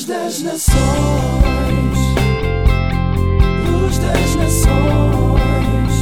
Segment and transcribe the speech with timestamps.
[0.00, 1.98] Luz das nações,
[3.68, 5.94] luz das nações,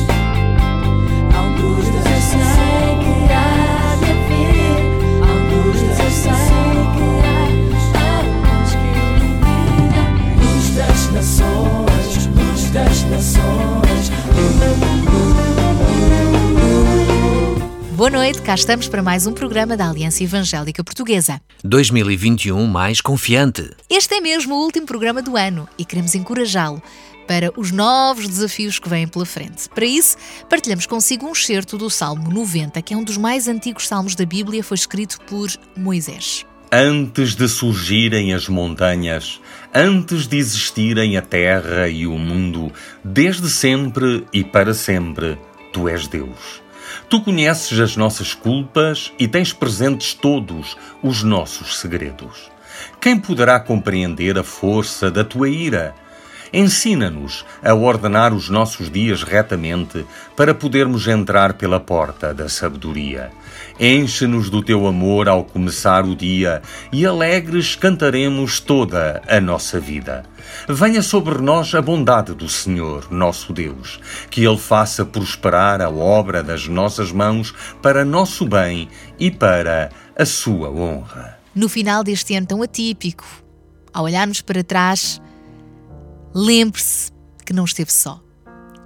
[1.34, 4.79] a luz das nações, que há de haver
[5.21, 7.03] a luz das nações,
[10.38, 14.97] luz das nações, luz das nações.
[17.98, 21.41] Boa noite, cá estamos para mais um programa da Aliança Evangélica Portuguesa.
[21.65, 23.73] 2021 mais confiante.
[23.91, 26.80] Este é mesmo o último programa do ano e queremos encorajá-lo
[27.27, 29.69] para os novos desafios que vêm pela frente.
[29.69, 30.16] Para isso,
[30.48, 34.24] partilhamos consigo um excerto do Salmo 90, que é um dos mais antigos salmos da
[34.24, 36.46] Bíblia, foi escrito por Moisés.
[36.71, 39.41] Antes de surgirem as montanhas,
[39.74, 45.37] antes de existirem a terra e o mundo, desde sempre e para sempre,
[45.73, 46.68] tu és Deus.
[47.09, 52.51] Tu conheces as nossas culpas e tens presentes todos os nossos segredos.
[53.01, 55.95] Quem poderá compreender a força da tua ira?
[56.52, 60.04] Ensina-nos a ordenar os nossos dias retamente
[60.37, 63.30] para podermos entrar pela porta da sabedoria.
[63.79, 70.24] Enche-nos do teu amor ao começar o dia e alegres cantaremos toda a nossa vida.
[70.69, 76.42] Venha sobre nós a bondade do Senhor, nosso Deus, que Ele faça prosperar a obra
[76.42, 78.88] das nossas mãos para nosso bem
[79.19, 81.38] e para a sua honra.
[81.54, 83.26] No final deste ano tão atípico,
[83.92, 85.20] ao olharmos para trás,
[86.34, 87.10] lembre-se
[87.44, 88.22] que não esteve só.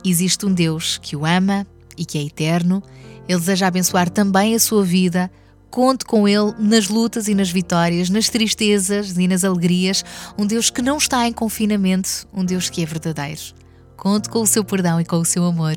[0.04, 2.82] Existe um Deus que o ama e que é eterno.
[3.28, 5.30] Ele deseja abençoar também a sua vida.
[5.70, 10.04] Conte com Ele nas lutas e nas vitórias, nas tristezas e nas alegrias.
[10.36, 13.40] Um Deus que não está em confinamento, um Deus que é verdadeiro.
[13.96, 15.76] Conte com o seu perdão e com o seu amor.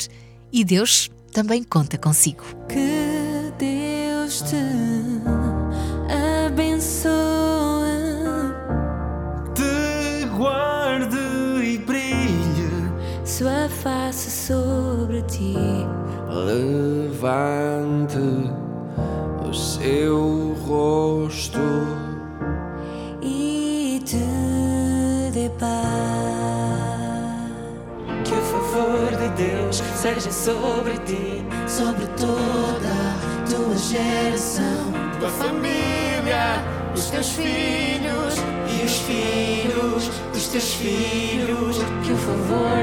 [0.52, 2.44] E Deus também conta consigo.
[2.68, 5.05] Que Deus te
[13.86, 15.54] face sobre ti
[16.28, 18.18] Levante
[19.48, 21.60] o seu rosto
[23.22, 24.18] e te
[25.32, 25.70] dê paz.
[28.24, 36.58] Que o favor de Deus seja sobre ti, sobre toda a tua geração, tua família,
[36.96, 38.36] os teus filhos
[38.68, 41.78] e os filhos dos teus filhos.
[42.04, 42.75] Que o favor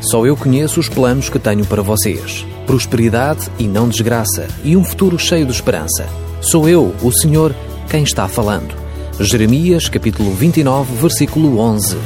[0.00, 2.44] Só eu conheço os planos que tenho para vocês.
[2.66, 6.08] Prosperidade e não desgraça, e um futuro cheio de esperança.
[6.40, 7.54] Sou eu, o Senhor,
[7.88, 8.82] quem está falando.
[9.20, 11.96] Jeremias, capítulo 29, versículo 11.